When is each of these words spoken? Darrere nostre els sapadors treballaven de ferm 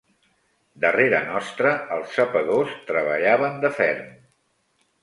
Darrere 0.85 1.19
nostre 1.27 1.75
els 1.99 2.17
sapadors 2.17 2.75
treballaven 2.89 3.65
de 3.67 3.75
ferm 3.83 4.07